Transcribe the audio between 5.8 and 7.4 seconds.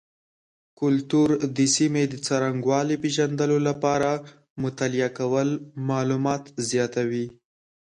معلومات زیاتوي.